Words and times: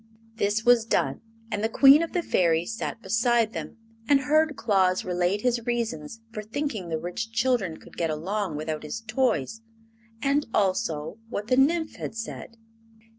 This 0.37 0.65
was 0.65 0.83
done, 0.83 1.21
and 1.51 1.63
the 1.63 1.69
Queen 1.69 2.01
of 2.01 2.11
the 2.13 2.23
Fairies 2.23 2.75
sat 2.75 3.03
beside 3.03 3.53
them 3.53 3.77
and 4.09 4.21
heard 4.21 4.55
Claus 4.55 5.05
relate 5.05 5.41
his 5.41 5.63
reasons 5.67 6.21
for 6.31 6.41
thinking 6.41 6.89
the 6.89 6.97
rich 6.97 7.31
children 7.31 7.77
could 7.77 7.97
get 7.97 8.09
along 8.09 8.55
without 8.55 8.81
his 8.81 9.01
toys, 9.01 9.61
and 10.19 10.47
also 10.55 11.19
what 11.29 11.49
the 11.49 11.55
Nymph 11.57 11.97
had 11.97 12.15
said. 12.15 12.57